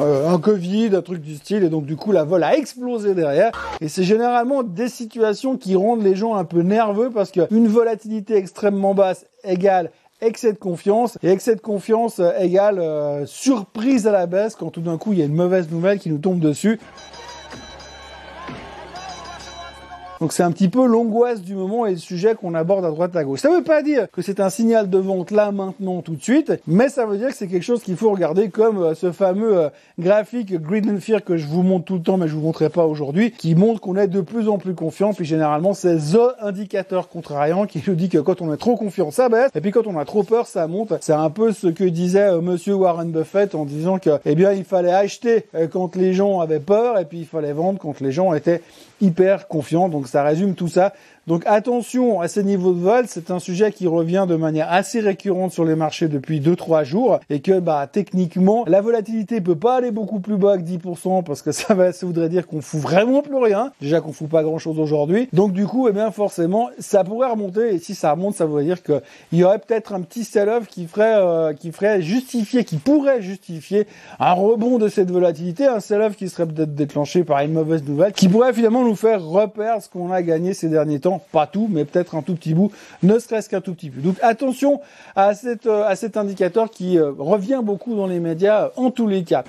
Euh, 0.00 0.28
un 0.28 0.38
Covid, 0.38 0.90
un 0.94 1.02
truc 1.02 1.20
du 1.20 1.34
style, 1.34 1.64
et 1.64 1.68
donc 1.68 1.84
du 1.84 1.96
coup 1.96 2.12
la 2.12 2.22
vol 2.22 2.44
a 2.44 2.56
explosé 2.56 3.14
derrière. 3.14 3.50
Et 3.80 3.88
c'est 3.88 4.04
généralement 4.04 4.62
des 4.62 4.88
situations 4.88 5.56
qui 5.56 5.74
rendent 5.74 6.04
les 6.04 6.14
gens 6.14 6.36
un 6.36 6.44
peu 6.44 6.60
nerveux 6.62 7.10
parce 7.10 7.32
qu'une 7.32 7.66
volatilité 7.66 8.36
extrêmement 8.36 8.94
basse 8.94 9.26
égale 9.42 9.90
excès 10.20 10.52
de 10.52 10.58
confiance 10.58 11.18
et 11.22 11.30
excès 11.30 11.54
de 11.54 11.60
confiance 11.60 12.18
euh, 12.18 12.32
égale 12.38 12.78
euh, 12.78 13.26
surprise 13.26 14.06
à 14.06 14.12
la 14.12 14.26
baisse 14.26 14.56
quand 14.56 14.70
tout 14.70 14.80
d'un 14.80 14.98
coup 14.98 15.12
il 15.12 15.18
y 15.18 15.22
a 15.22 15.26
une 15.26 15.34
mauvaise 15.34 15.70
nouvelle 15.70 15.98
qui 15.98 16.10
nous 16.10 16.18
tombe 16.18 16.40
dessus. 16.40 16.80
Donc 20.20 20.32
c'est 20.32 20.42
un 20.42 20.50
petit 20.50 20.68
peu 20.68 20.84
l'angoisse 20.86 21.42
du 21.42 21.54
moment 21.54 21.86
et 21.86 21.92
le 21.92 21.96
sujet 21.96 22.34
qu'on 22.34 22.54
aborde 22.54 22.84
à 22.84 22.90
droite 22.90 23.14
à 23.14 23.22
gauche. 23.22 23.40
Ça 23.40 23.50
veut 23.50 23.62
pas 23.62 23.82
dire 23.82 24.10
que 24.10 24.20
c'est 24.20 24.40
un 24.40 24.50
signal 24.50 24.90
de 24.90 24.98
vente 24.98 25.30
là 25.30 25.52
maintenant 25.52 26.02
tout 26.02 26.16
de 26.16 26.22
suite, 26.22 26.52
mais 26.66 26.88
ça 26.88 27.06
veut 27.06 27.18
dire 27.18 27.28
que 27.28 27.34
c'est 27.34 27.46
quelque 27.46 27.62
chose 27.62 27.82
qu'il 27.82 27.96
faut 27.96 28.10
regarder 28.10 28.48
comme 28.48 28.82
euh, 28.82 28.94
ce 28.94 29.12
fameux 29.12 29.56
euh, 29.56 29.68
graphique 29.98 30.60
Greed 30.60 30.90
and 30.90 30.98
Fear 30.98 31.22
que 31.22 31.36
je 31.36 31.46
vous 31.46 31.62
montre 31.62 31.84
tout 31.84 31.94
le 31.94 32.02
temps 32.02 32.16
mais 32.16 32.26
je 32.26 32.34
vous 32.34 32.40
montrerai 32.40 32.68
pas 32.68 32.86
aujourd'hui, 32.86 33.30
qui 33.30 33.54
montre 33.54 33.80
qu'on 33.80 33.96
est 33.96 34.08
de 34.08 34.20
plus 34.20 34.48
en 34.48 34.58
plus 34.58 34.74
confiant. 34.74 35.12
Puis 35.12 35.24
généralement 35.24 35.72
c'est 35.72 35.96
the 35.96 36.34
indicateur 36.40 37.08
contrariant 37.08 37.66
qui 37.66 37.82
nous 37.86 37.94
dit 37.94 38.08
que 38.08 38.18
quand 38.18 38.42
on 38.42 38.52
est 38.52 38.56
trop 38.56 38.76
confiant 38.76 39.12
ça 39.12 39.28
baisse 39.28 39.50
et 39.54 39.60
puis 39.60 39.70
quand 39.70 39.86
on 39.86 39.96
a 39.98 40.04
trop 40.04 40.24
peur 40.24 40.46
ça 40.46 40.66
monte. 40.66 40.94
C'est 41.00 41.12
un 41.12 41.30
peu 41.30 41.52
ce 41.52 41.68
que 41.68 41.84
disait 41.84 42.30
euh, 42.30 42.40
Monsieur 42.40 42.74
Warren 42.74 43.12
Buffett 43.12 43.54
en 43.54 43.64
disant 43.64 43.98
que 43.98 44.18
eh 44.24 44.34
bien 44.34 44.52
il 44.52 44.64
fallait 44.64 44.92
acheter 44.92 45.44
quand 45.70 45.94
les 45.94 46.12
gens 46.12 46.40
avaient 46.40 46.58
peur 46.58 46.98
et 46.98 47.04
puis 47.04 47.20
il 47.20 47.26
fallait 47.26 47.52
vendre 47.52 47.78
quand 47.78 48.00
les 48.00 48.10
gens 48.10 48.34
étaient 48.34 48.62
hyper 49.00 49.46
confiants. 49.48 49.88
Ça 50.08 50.22
résume 50.22 50.54
tout 50.54 50.68
ça. 50.68 50.92
Donc 51.28 51.42
attention 51.44 52.22
à 52.22 52.26
ces 52.26 52.42
niveaux 52.42 52.72
de 52.72 52.80
vol, 52.80 53.04
c'est 53.06 53.30
un 53.30 53.38
sujet 53.38 53.70
qui 53.70 53.86
revient 53.86 54.24
de 54.26 54.34
manière 54.34 54.72
assez 54.72 54.98
récurrente 54.98 55.52
sur 55.52 55.66
les 55.66 55.76
marchés 55.76 56.08
depuis 56.08 56.40
2-3 56.40 56.84
jours 56.84 57.20
et 57.28 57.40
que 57.40 57.60
bah 57.60 57.86
techniquement 57.86 58.64
la 58.66 58.80
volatilité 58.80 59.42
peut 59.42 59.54
pas 59.54 59.76
aller 59.76 59.90
beaucoup 59.90 60.20
plus 60.20 60.38
bas 60.38 60.56
que 60.56 60.62
10% 60.62 61.22
parce 61.24 61.42
que 61.42 61.52
ça 61.52 61.74
va 61.74 61.92
ça 61.92 62.06
voudrait 62.06 62.30
dire 62.30 62.46
qu'on 62.46 62.62
fout 62.62 62.80
vraiment 62.80 63.20
plus 63.20 63.36
rien. 63.36 63.72
Déjà 63.82 64.00
qu'on 64.00 64.14
fout 64.14 64.30
pas 64.30 64.42
grand 64.42 64.56
chose 64.56 64.78
aujourd'hui. 64.78 65.28
Donc 65.34 65.52
du 65.52 65.66
coup, 65.66 65.86
eh 65.86 65.92
bien 65.92 66.10
forcément, 66.12 66.70
ça 66.78 67.04
pourrait 67.04 67.30
remonter 67.30 67.74
et 67.74 67.78
si 67.78 67.94
ça 67.94 68.12
remonte, 68.12 68.34
ça 68.34 68.46
voudrait 68.46 68.64
dire 68.64 68.82
qu'il 68.82 69.02
y 69.34 69.44
aurait 69.44 69.58
peut-être 69.58 69.92
un 69.92 70.00
petit 70.00 70.24
sell-off 70.24 70.66
qui 70.66 70.86
ferait 70.86 71.16
euh, 71.18 71.52
qui 71.52 71.72
ferait 71.72 72.00
justifier, 72.00 72.64
qui 72.64 72.78
pourrait 72.78 73.20
justifier 73.20 73.86
un 74.18 74.32
rebond 74.32 74.78
de 74.78 74.88
cette 74.88 75.10
volatilité, 75.10 75.66
un 75.66 75.80
sell-off 75.80 76.16
qui 76.16 76.30
serait 76.30 76.46
peut-être 76.46 76.74
déclenché 76.74 77.22
par 77.22 77.40
une 77.40 77.52
mauvaise 77.52 77.84
nouvelle, 77.84 78.12
qui 78.14 78.30
pourrait 78.30 78.54
finalement 78.54 78.82
nous 78.82 78.96
faire 78.96 79.22
reperdre 79.22 79.82
ce 79.82 79.90
qu'on 79.90 80.10
a 80.10 80.22
gagné 80.22 80.54
ces 80.54 80.70
derniers 80.70 81.00
temps 81.00 81.17
pas 81.18 81.46
tout, 81.46 81.68
mais 81.70 81.84
peut-être 81.84 82.14
un 82.14 82.22
tout 82.22 82.34
petit 82.34 82.54
bout, 82.54 82.72
ne 83.02 83.18
serait-ce 83.18 83.48
qu'un 83.48 83.60
tout 83.60 83.74
petit 83.74 83.90
peu. 83.90 84.00
Donc 84.00 84.16
attention 84.22 84.80
à, 85.16 85.32
euh, 85.66 85.94
cet 85.94 86.16
indicateur 86.16 86.70
qui 86.70 86.98
euh, 86.98 87.12
revient 87.18 87.60
beaucoup 87.62 87.94
dans 87.94 88.06
les 88.06 88.20
médias 88.20 88.70
en 88.76 88.90
tous 88.90 89.06
les 89.06 89.24
cas. 89.24 89.44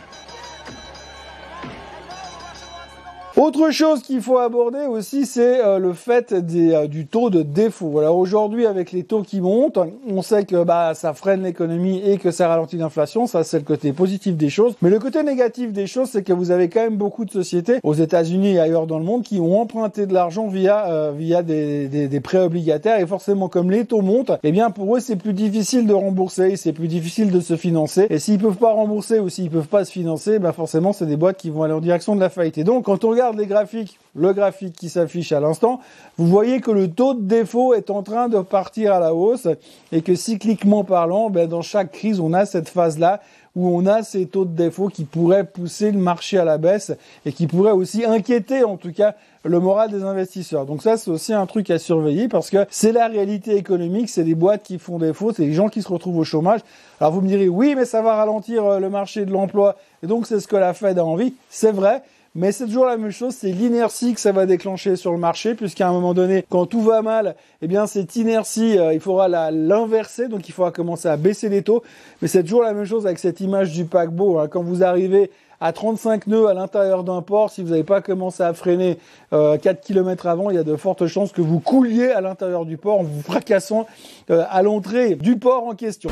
Autre 3.39 3.71
chose 3.71 4.01
qu'il 4.01 4.21
faut 4.21 4.37
aborder 4.37 4.85
aussi, 4.85 5.25
c'est 5.25 5.63
euh, 5.63 5.79
le 5.79 5.93
fait 5.93 6.33
des, 6.33 6.73
euh, 6.73 6.87
du 6.87 7.07
taux 7.07 7.29
de 7.29 7.41
défaut. 7.41 7.97
Alors 7.97 8.17
aujourd'hui, 8.17 8.65
avec 8.65 8.91
les 8.91 9.03
taux 9.03 9.21
qui 9.21 9.39
montent, 9.39 9.79
on 10.09 10.21
sait 10.21 10.43
que 10.43 10.65
bah, 10.65 10.93
ça 10.93 11.13
freine 11.13 11.43
l'économie 11.43 12.01
et 12.03 12.17
que 12.17 12.31
ça 12.31 12.49
ralentit 12.49 12.75
l'inflation. 12.75 13.27
Ça, 13.27 13.45
c'est 13.45 13.59
le 13.59 13.63
côté 13.63 13.93
positif 13.93 14.35
des 14.35 14.49
choses. 14.49 14.75
Mais 14.81 14.89
le 14.89 14.99
côté 14.99 15.23
négatif 15.23 15.71
des 15.71 15.87
choses, 15.87 16.09
c'est 16.09 16.21
que 16.21 16.33
vous 16.33 16.51
avez 16.51 16.67
quand 16.67 16.81
même 16.81 16.97
beaucoup 16.97 17.23
de 17.23 17.31
sociétés 17.31 17.79
aux 17.83 17.93
États-Unis 17.93 18.55
et 18.55 18.59
ailleurs 18.59 18.87
dans 18.87 18.99
le 18.99 19.05
monde 19.05 19.23
qui 19.23 19.39
ont 19.39 19.61
emprunté 19.61 20.05
de 20.05 20.13
l'argent 20.13 20.49
via 20.49 20.87
euh, 20.87 21.13
via 21.17 21.41
des, 21.41 21.87
des, 21.87 22.09
des, 22.09 22.19
prêts 22.19 22.39
obligataires. 22.39 22.99
Et 22.99 23.07
forcément, 23.07 23.47
comme 23.47 23.71
les 23.71 23.85
taux 23.85 24.01
montent, 24.01 24.33
eh 24.43 24.51
bien 24.51 24.69
pour 24.69 24.97
eux, 24.97 24.99
c'est 24.99 25.15
plus 25.15 25.31
difficile 25.31 25.87
de 25.87 25.93
rembourser, 25.93 26.57
c'est 26.57 26.73
plus 26.73 26.89
difficile 26.89 27.31
de 27.31 27.39
se 27.39 27.55
financer. 27.55 28.05
Et 28.09 28.19
s'ils 28.19 28.37
peuvent 28.37 28.57
pas 28.57 28.73
rembourser 28.73 29.19
ou 29.19 29.29
s'ils 29.29 29.49
peuvent 29.49 29.69
pas 29.69 29.85
se 29.85 29.93
financer, 29.93 30.39
bah 30.39 30.51
forcément, 30.51 30.91
c'est 30.91 31.05
des 31.05 31.15
boîtes 31.15 31.37
qui 31.37 31.49
vont 31.49 31.63
aller 31.63 31.73
en 31.73 31.79
direction 31.79 32.17
de 32.17 32.19
la 32.19 32.29
faillite. 32.29 32.57
Et 32.57 32.65
donc, 32.65 32.83
quand 32.83 33.05
on 33.05 33.11
regarde 33.11 33.28
les 33.37 33.45
graphiques, 33.45 33.99
le 34.15 34.33
graphique 34.33 34.73
qui 34.73 34.89
s'affiche 34.89 35.31
à 35.31 35.39
l'instant, 35.39 35.79
vous 36.17 36.27
voyez 36.27 36.61
que 36.61 36.71
le 36.71 36.89
taux 36.89 37.13
de 37.13 37.21
défaut 37.21 37.73
est 37.73 37.89
en 37.89 38.03
train 38.03 38.27
de 38.27 38.39
partir 38.39 38.93
à 38.93 38.99
la 38.99 39.13
hausse 39.13 39.47
et 39.91 40.01
que 40.01 40.15
cycliquement 40.15 40.83
parlant, 40.83 41.29
ben, 41.29 41.47
dans 41.47 41.61
chaque 41.61 41.91
crise, 41.91 42.19
on 42.19 42.33
a 42.33 42.45
cette 42.45 42.69
phase-là 42.69 43.21
où 43.55 43.67
on 43.75 43.85
a 43.85 44.03
ces 44.03 44.25
taux 44.25 44.45
de 44.45 44.55
défaut 44.55 44.87
qui 44.87 45.03
pourraient 45.03 45.43
pousser 45.43 45.91
le 45.91 45.97
marché 45.97 46.37
à 46.37 46.45
la 46.45 46.57
baisse 46.57 46.91
et 47.25 47.31
qui 47.31 47.47
pourraient 47.47 47.71
aussi 47.71 48.05
inquiéter 48.05 48.63
en 48.63 48.77
tout 48.77 48.93
cas 48.93 49.15
le 49.43 49.59
moral 49.59 49.89
des 49.89 50.03
investisseurs. 50.03 50.65
Donc 50.65 50.83
ça, 50.83 50.97
c'est 50.97 51.09
aussi 51.09 51.33
un 51.33 51.45
truc 51.45 51.69
à 51.69 51.79
surveiller 51.79 52.27
parce 52.27 52.49
que 52.49 52.65
c'est 52.69 52.91
la 52.91 53.07
réalité 53.07 53.55
économique, 53.55 54.09
c'est 54.09 54.23
des 54.23 54.35
boîtes 54.35 54.63
qui 54.63 54.79
font 54.79 54.99
défaut, 54.99 55.31
c'est 55.33 55.45
des 55.45 55.53
gens 55.53 55.69
qui 55.69 55.81
se 55.81 55.87
retrouvent 55.87 56.17
au 56.17 56.23
chômage. 56.23 56.61
Alors 56.99 57.13
vous 57.13 57.21
me 57.21 57.27
direz, 57.27 57.47
oui, 57.47 57.73
mais 57.75 57.85
ça 57.85 58.01
va 58.01 58.15
ralentir 58.15 58.65
euh, 58.65 58.79
le 58.79 58.89
marché 58.89 59.25
de 59.25 59.31
l'emploi 59.31 59.75
et 60.03 60.07
donc 60.07 60.27
c'est 60.27 60.39
ce 60.39 60.47
que 60.47 60.57
la 60.57 60.73
Fed 60.73 60.99
a 60.99 61.05
envie. 61.05 61.33
C'est 61.49 61.71
vrai, 61.71 62.03
mais 62.35 62.51
c'est 62.51 62.65
toujours 62.65 62.85
la 62.85 62.97
même 62.97 63.11
chose, 63.11 63.33
c'est 63.33 63.51
l'inertie 63.51 64.13
que 64.13 64.19
ça 64.19 64.31
va 64.31 64.45
déclencher 64.45 64.95
sur 64.95 65.11
le 65.11 65.17
marché, 65.17 65.55
puisqu'à 65.55 65.87
un 65.87 65.91
moment 65.91 66.13
donné, 66.13 66.45
quand 66.49 66.65
tout 66.65 66.81
va 66.81 67.01
mal, 67.01 67.35
eh 67.61 67.67
bien 67.67 67.87
cette 67.87 68.15
inertie, 68.15 68.77
euh, 68.77 68.93
il 68.93 68.99
faudra 68.99 69.27
l'inverser, 69.51 70.27
donc 70.27 70.47
il 70.47 70.51
faudra 70.51 70.71
commencer 70.71 71.07
à 71.07 71.17
baisser 71.17 71.49
les 71.49 71.63
taux. 71.63 71.83
Mais 72.21 72.27
c'est 72.27 72.43
toujours 72.43 72.63
la 72.63 72.73
même 72.73 72.85
chose 72.85 73.05
avec 73.05 73.19
cette 73.19 73.39
image 73.39 73.71
du 73.71 73.85
paquebot. 73.85 74.39
Hein. 74.39 74.47
Quand 74.47 74.61
vous 74.61 74.83
arrivez 74.83 75.31
à 75.61 75.73
35 75.73 76.27
nœuds 76.27 76.47
à 76.47 76.53
l'intérieur 76.53 77.03
d'un 77.03 77.21
port, 77.21 77.49
si 77.49 77.63
vous 77.63 77.71
n'avez 77.71 77.83
pas 77.83 78.01
commencé 78.01 78.43
à 78.43 78.53
freiner 78.53 78.97
euh, 79.33 79.57
4 79.57 79.81
km 79.81 80.27
avant, 80.27 80.49
il 80.49 80.55
y 80.55 80.59
a 80.59 80.63
de 80.63 80.75
fortes 80.75 81.07
chances 81.07 81.31
que 81.31 81.41
vous 81.41 81.59
couliez 81.59 82.11
à 82.11 82.21
l'intérieur 82.21 82.65
du 82.65 82.77
port 82.77 82.99
en 82.99 83.03
vous 83.03 83.21
fracassant 83.21 83.85
euh, 84.29 84.45
à 84.49 84.61
l'entrée 84.61 85.15
du 85.15 85.37
port 85.37 85.65
en 85.67 85.75
question. 85.75 86.09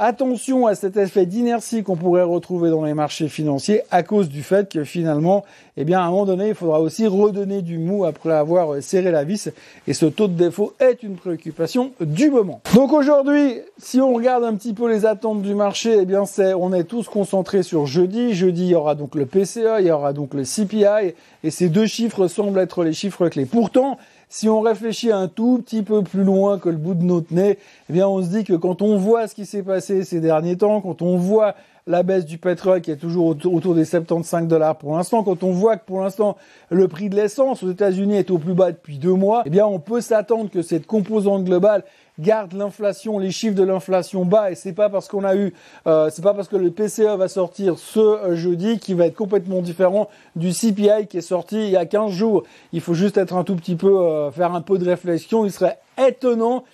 Attention 0.00 0.66
à 0.66 0.74
cet 0.74 0.96
effet 0.96 1.24
d'inertie 1.24 1.84
qu'on 1.84 1.94
pourrait 1.94 2.24
retrouver 2.24 2.68
dans 2.68 2.84
les 2.84 2.94
marchés 2.94 3.28
financiers 3.28 3.82
à 3.92 4.02
cause 4.02 4.28
du 4.28 4.42
fait 4.42 4.68
que 4.68 4.82
finalement, 4.82 5.44
eh 5.76 5.84
bien, 5.84 6.00
à 6.00 6.02
un 6.02 6.10
moment 6.10 6.24
donné, 6.24 6.48
il 6.48 6.54
faudra 6.56 6.80
aussi 6.80 7.06
redonner 7.06 7.62
du 7.62 7.78
mou 7.78 8.04
après 8.04 8.32
avoir 8.32 8.82
serré 8.82 9.12
la 9.12 9.22
vis. 9.22 9.50
Et 9.86 9.94
ce 9.94 10.06
taux 10.06 10.26
de 10.26 10.32
défaut 10.32 10.74
est 10.80 11.04
une 11.04 11.14
préoccupation 11.14 11.92
du 12.00 12.28
moment. 12.28 12.60
Donc 12.74 12.92
aujourd'hui, 12.92 13.60
si 13.78 14.00
on 14.00 14.14
regarde 14.14 14.42
un 14.42 14.56
petit 14.56 14.72
peu 14.72 14.90
les 14.90 15.06
attentes 15.06 15.42
du 15.42 15.54
marché, 15.54 15.96
eh 16.00 16.04
bien, 16.06 16.24
on 16.58 16.72
est 16.72 16.84
tous 16.84 17.08
concentrés 17.08 17.62
sur 17.62 17.86
jeudi. 17.86 18.34
Jeudi, 18.34 18.64
il 18.64 18.70
y 18.70 18.74
aura 18.74 18.96
donc 18.96 19.14
le 19.14 19.26
PCE, 19.26 19.78
il 19.78 19.86
y 19.86 19.92
aura 19.92 20.12
donc 20.12 20.34
le 20.34 20.42
CPI. 20.42 21.14
Et 21.44 21.50
ces 21.52 21.68
deux 21.68 21.86
chiffres 21.86 22.26
semblent 22.26 22.58
être 22.58 22.82
les 22.82 22.94
chiffres 22.94 23.28
clés. 23.28 23.46
Pourtant, 23.46 23.98
si 24.28 24.48
on 24.48 24.60
réfléchit 24.60 25.12
un 25.12 25.28
tout 25.28 25.62
petit 25.64 25.82
peu 25.82 26.02
plus 26.02 26.24
loin 26.24 26.58
que 26.58 26.68
le 26.68 26.76
bout 26.76 26.94
de 26.94 27.04
notre 27.04 27.32
nez, 27.32 27.58
eh 27.88 27.92
bien 27.92 28.08
on 28.08 28.22
se 28.22 28.28
dit 28.28 28.44
que 28.44 28.54
quand 28.54 28.82
on 28.82 28.96
voit 28.96 29.28
ce 29.28 29.34
qui 29.34 29.46
s'est 29.46 29.62
passé 29.62 30.04
ces 30.04 30.20
derniers 30.20 30.56
temps, 30.56 30.80
quand 30.80 31.02
on 31.02 31.16
voit 31.16 31.54
la 31.86 32.02
baisse 32.02 32.24
du 32.24 32.38
pétrole 32.38 32.80
qui 32.80 32.90
est 32.90 32.96
toujours 32.96 33.26
autour 33.26 33.74
des 33.74 33.84
75 33.84 34.48
dollars 34.48 34.76
pour 34.76 34.96
l'instant, 34.96 35.22
quand 35.22 35.42
on 35.42 35.50
voit 35.50 35.76
que 35.76 35.84
pour 35.84 36.00
l'instant 36.00 36.36
le 36.70 36.88
prix 36.88 37.10
de 37.10 37.16
l'essence 37.16 37.62
aux 37.62 37.70
États-Unis 37.70 38.16
est 38.16 38.30
au 38.30 38.38
plus 38.38 38.54
bas 38.54 38.72
depuis 38.72 38.96
deux 38.98 39.12
mois, 39.12 39.42
eh 39.44 39.50
bien 39.50 39.66
on 39.66 39.78
peut 39.78 40.00
s'attendre 40.00 40.50
que 40.50 40.62
cette 40.62 40.86
composante 40.86 41.44
globale 41.44 41.84
garde 42.18 42.54
l'inflation, 42.54 43.18
les 43.18 43.30
chiffres 43.30 43.54
de 43.54 43.64
l'inflation 43.64 44.24
bas 44.24 44.50
et 44.50 44.54
c'est 44.54 44.72
pas 44.72 44.88
parce 44.88 45.08
qu'on 45.08 45.24
a 45.24 45.36
eu, 45.36 45.52
euh, 45.86 46.08
c'est 46.10 46.22
pas 46.22 46.32
parce 46.32 46.48
que 46.48 46.56
le 46.56 46.70
PCE 46.70 47.18
va 47.18 47.28
sortir 47.28 47.78
ce 47.78 48.00
euh, 48.00 48.34
jeudi 48.34 48.78
qui 48.78 48.94
va 48.94 49.06
être 49.06 49.16
complètement 49.16 49.60
différent 49.60 50.08
du 50.36 50.52
CPI 50.52 51.06
qui 51.08 51.18
est 51.18 51.22
sorti 51.22 51.56
il 51.56 51.70
y 51.70 51.76
a 51.76 51.84
15 51.84 52.12
jours. 52.12 52.44
Il 52.72 52.80
faut 52.80 52.94
juste 52.94 53.18
être 53.18 53.34
un 53.34 53.44
tout 53.44 53.56
petit 53.56 53.76
peu, 53.76 54.00
euh, 54.00 54.30
faire 54.30 54.54
un 54.54 54.62
peu 54.62 54.78
de 54.78 54.88
réflexion. 54.88 55.44
Il 55.44 55.52
serait 55.52 55.78
étonnant 55.98 56.64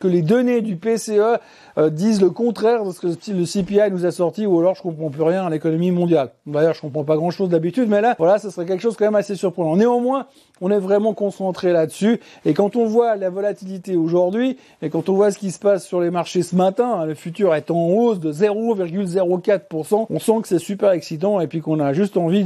que 0.00 0.08
les 0.08 0.22
données 0.22 0.62
du 0.62 0.76
PCE 0.76 1.38
euh, 1.78 1.90
disent 1.90 2.20
le 2.20 2.30
contraire 2.30 2.84
de 2.84 2.90
ce 2.90 3.00
que 3.00 3.06
le 3.06 3.44
CPI 3.44 3.90
nous 3.92 4.06
a 4.06 4.10
sorti, 4.10 4.46
ou 4.46 4.58
alors 4.58 4.74
je 4.74 4.82
comprends 4.82 5.10
plus 5.10 5.22
rien 5.22 5.46
à 5.46 5.50
l'économie 5.50 5.92
mondiale. 5.92 6.30
D'ailleurs, 6.46 6.74
je 6.74 6.80
comprends 6.80 7.04
pas 7.04 7.16
grand 7.16 7.30
chose 7.30 7.50
d'habitude, 7.50 7.88
mais 7.88 8.00
là, 8.00 8.16
voilà, 8.18 8.38
ce 8.38 8.50
serait 8.50 8.66
quelque 8.66 8.80
chose 8.80 8.96
quand 8.96 9.04
même 9.04 9.14
assez 9.14 9.36
surprenant. 9.36 9.76
Néanmoins, 9.76 10.26
on 10.60 10.70
est 10.70 10.78
vraiment 10.78 11.14
concentré 11.14 11.72
là-dessus, 11.72 12.20
et 12.44 12.54
quand 12.54 12.76
on 12.76 12.86
voit 12.86 13.14
la 13.16 13.30
volatilité 13.30 13.94
aujourd'hui, 13.96 14.56
et 14.82 14.90
quand 14.90 15.08
on 15.08 15.14
voit 15.14 15.30
ce 15.30 15.38
qui 15.38 15.50
se 15.52 15.58
passe 15.58 15.86
sur 15.86 16.00
les 16.00 16.10
marchés 16.10 16.42
ce 16.42 16.56
matin, 16.56 17.00
hein, 17.00 17.06
le 17.06 17.14
futur 17.14 17.54
est 17.54 17.70
en 17.70 17.88
hausse 17.88 18.18
de 18.20 18.32
0,04%, 18.32 20.06
on 20.08 20.18
sent 20.18 20.32
que 20.42 20.48
c'est 20.48 20.58
super 20.58 20.90
excitant, 20.90 21.40
et 21.40 21.46
puis 21.46 21.60
qu'on 21.60 21.78
a 21.78 21.92
juste 21.92 22.16
envie 22.16 22.44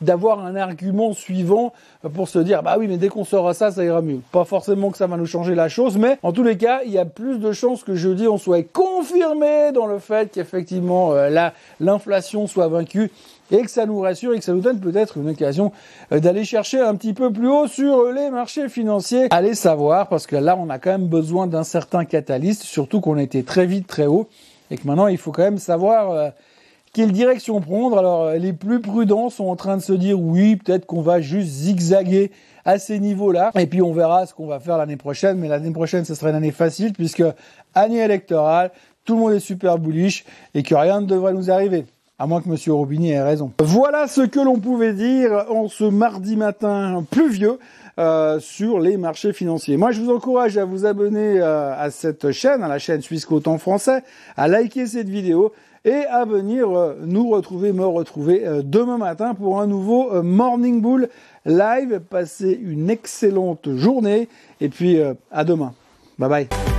d'avoir 0.00 0.44
un 0.44 0.54
argument 0.54 1.12
suivant 1.12 1.72
pour 2.14 2.28
se 2.28 2.38
dire, 2.38 2.62
bah 2.62 2.76
oui, 2.78 2.86
mais 2.88 2.98
dès 2.98 3.08
qu'on 3.08 3.24
à 3.46 3.54
ça, 3.54 3.70
ça 3.70 3.84
ira 3.84 4.02
mieux. 4.02 4.20
Pas 4.32 4.44
forcément 4.44 4.90
que 4.90 4.98
ça 4.98 5.06
va 5.06 5.16
nous 5.16 5.26
changer 5.26 5.54
la 5.54 5.68
chose, 5.68 5.96
mais 5.96 6.18
en 6.22 6.32
tous 6.32 6.42
les 6.42 6.56
cas, 6.56 6.82
il 6.90 6.94
y 6.94 6.98
a 6.98 7.04
plus 7.04 7.38
de 7.38 7.52
chances 7.52 7.84
que 7.84 7.94
jeudi 7.94 8.26
on 8.26 8.36
soit 8.36 8.66
confirmé 8.72 9.70
dans 9.72 9.86
le 9.86 10.00
fait 10.00 10.30
qu'effectivement 10.32 11.12
euh, 11.12 11.50
l'inflation 11.78 12.48
soit 12.48 12.66
vaincue 12.66 13.12
et 13.52 13.62
que 13.62 13.70
ça 13.70 13.86
nous 13.86 14.00
rassure 14.00 14.34
et 14.34 14.38
que 14.38 14.44
ça 14.44 14.52
nous 14.52 14.60
donne 14.60 14.80
peut-être 14.80 15.16
une 15.16 15.30
occasion 15.30 15.70
euh, 16.10 16.18
d'aller 16.18 16.44
chercher 16.44 16.80
un 16.80 16.96
petit 16.96 17.12
peu 17.12 17.32
plus 17.32 17.48
haut 17.48 17.68
sur 17.68 18.10
les 18.10 18.30
marchés 18.30 18.68
financiers. 18.68 19.28
Allez 19.30 19.54
savoir, 19.54 20.08
parce 20.08 20.26
que 20.26 20.36
là, 20.36 20.56
on 20.58 20.68
a 20.68 20.78
quand 20.78 20.90
même 20.90 21.06
besoin 21.06 21.46
d'un 21.46 21.64
certain 21.64 22.04
catalyste, 22.04 22.62
surtout 22.62 23.00
qu'on 23.00 23.18
était 23.18 23.44
très 23.44 23.66
vite 23.66 23.86
très 23.86 24.06
haut 24.06 24.28
et 24.72 24.76
que 24.76 24.86
maintenant, 24.86 25.06
il 25.06 25.18
faut 25.18 25.32
quand 25.32 25.42
même 25.42 25.58
savoir 25.58 26.10
euh, 26.10 26.30
quelle 26.92 27.12
direction 27.12 27.60
prendre. 27.60 27.98
Alors, 27.98 28.32
les 28.32 28.52
plus 28.52 28.80
prudents 28.80 29.30
sont 29.30 29.46
en 29.46 29.56
train 29.56 29.76
de 29.76 29.82
se 29.82 29.92
dire 29.92 30.20
oui, 30.20 30.56
peut-être 30.56 30.86
qu'on 30.86 31.02
va 31.02 31.20
juste 31.20 31.48
zigzaguer 31.48 32.30
à 32.64 32.78
ces 32.78 32.98
niveaux-là. 32.98 33.50
Et 33.58 33.66
puis 33.66 33.82
on 33.82 33.92
verra 33.92 34.26
ce 34.26 34.34
qu'on 34.34 34.46
va 34.46 34.60
faire 34.60 34.78
l'année 34.78 34.96
prochaine. 34.96 35.38
Mais 35.38 35.48
l'année 35.48 35.70
prochaine, 35.70 36.04
ce 36.04 36.14
sera 36.14 36.30
une 36.30 36.36
année 36.36 36.52
facile 36.52 36.92
puisque 36.92 37.24
année 37.74 38.00
électorale, 38.00 38.70
tout 39.04 39.14
le 39.14 39.20
monde 39.20 39.32
est 39.32 39.40
super 39.40 39.78
bullish 39.78 40.24
et 40.54 40.62
que 40.62 40.74
rien 40.74 41.00
ne 41.00 41.06
devrait 41.06 41.32
nous 41.32 41.50
arriver. 41.50 41.86
À 42.18 42.26
moins 42.26 42.42
que 42.42 42.50
M. 42.50 42.56
Robini 42.68 43.12
ait 43.12 43.22
raison. 43.22 43.50
Voilà 43.60 44.06
ce 44.06 44.20
que 44.20 44.40
l'on 44.40 44.58
pouvait 44.58 44.92
dire 44.92 45.46
en 45.48 45.68
ce 45.68 45.84
mardi 45.84 46.36
matin 46.36 47.04
pluvieux. 47.10 47.58
Euh, 47.98 48.38
sur 48.40 48.78
les 48.80 48.96
marchés 48.96 49.34
financiers. 49.34 49.76
Moi, 49.76 49.90
je 49.90 50.00
vous 50.00 50.10
encourage 50.10 50.56
à 50.56 50.64
vous 50.64 50.86
abonner 50.86 51.38
euh, 51.38 51.74
à 51.76 51.90
cette 51.90 52.30
chaîne, 52.30 52.62
à 52.62 52.68
la 52.68 52.78
chaîne 52.78 53.02
Suisse 53.02 53.26
en 53.44 53.58
français, 53.58 54.04
à 54.38 54.48
liker 54.48 54.86
cette 54.86 55.10
vidéo 55.10 55.52
et 55.84 56.04
à 56.06 56.24
venir 56.24 56.70
euh, 56.70 56.96
nous 57.04 57.28
retrouver, 57.28 57.72
me 57.72 57.86
retrouver 57.86 58.44
demain 58.62 58.98
matin 58.98 59.34
pour 59.34 59.60
un 59.60 59.66
nouveau 59.66 60.22
Morning 60.22 60.80
Bull 60.80 61.08
live. 61.44 62.00
Passez 62.08 62.52
une 62.52 62.90
excellente 62.90 63.68
journée 63.76 64.28
et 64.60 64.68
puis 64.68 64.98
à 65.30 65.44
demain. 65.44 65.72
Bye 66.18 66.28
bye. 66.28 66.69